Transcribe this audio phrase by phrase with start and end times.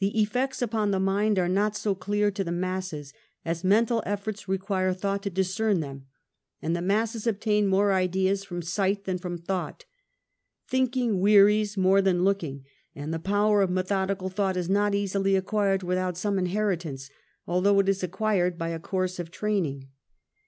[0.00, 3.12] The effects upon the mind are not so clear to the masses,
[3.44, 6.06] as mental efforts require thought to dis cern them,
[6.60, 9.84] and the masses obtain more ideas from sight than from thought.
[10.66, 12.64] Thi nking wearies more than looking,
[12.96, 17.08] and the power of methodical thought is not easily acquired without some inheritance,
[17.46, 19.88] although it is acquired by a course of training.